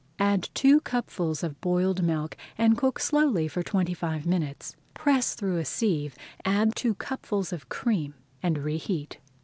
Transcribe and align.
Add 0.17 0.49
two 0.55 0.79
cupfuls 0.81 1.43
of 1.43 1.61
boiled 1.61 2.01
milk 2.01 2.35
and 2.57 2.75
cook 2.75 2.97
slowly 2.97 3.47
for 3.47 3.61
twenty 3.61 3.93
five 3.93 4.25
minutes. 4.25 4.75
Press 4.95 5.35
through 5.35 5.59
a 5.59 5.65
sieve, 5.65 6.15
add 6.43 6.75
two 6.75 6.95
cupfuls 6.95 7.53
of 7.53 7.69
cream, 7.69 8.15
and 8.41 8.57
reheat. 8.57 9.19